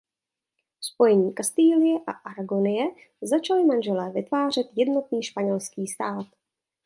Spojením 0.81 1.33
Kastilie 1.33 1.99
a 2.07 2.11
Aragonie 2.29 2.85
začali 3.21 3.65
manželé 3.65 4.09
vytvářet 4.11 4.67
jednotný 4.75 5.23
španělský 5.23 5.87
stát. 5.87 6.25